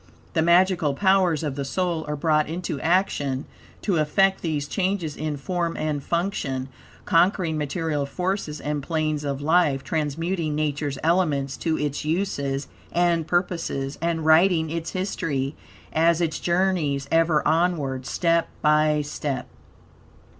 The 0.33 0.41
magical 0.41 0.95
powers 0.95 1.43
of 1.43 1.53
the 1.55 1.63
soul 1.63 2.05
are 2.07 2.15
brought 2.15 2.49
into 2.49 2.81
action 2.81 3.45
to 3.83 3.97
effect 3.97 4.41
these 4.41 4.67
changes 4.67 5.15
in 5.15 5.37
form 5.37 5.77
and 5.77 6.01
function, 6.03 6.69
conquering 7.05 7.55
material 7.55 8.07
forces 8.07 8.59
and 8.59 8.81
planes 8.81 9.23
of 9.23 9.43
life, 9.43 9.83
transmuting 9.83 10.55
Nature's 10.55 10.97
elements 11.03 11.55
to 11.57 11.77
its 11.77 12.03
uses 12.03 12.67
and 12.91 13.27
purposes, 13.27 13.99
and 14.01 14.25
writing 14.25 14.71
its 14.71 14.93
history, 14.93 15.53
as 15.93 16.19
it 16.19 16.31
journeys 16.31 17.07
ever 17.11 17.47
onward, 17.47 18.07
step 18.07 18.49
by 18.63 19.03
step. 19.03 19.47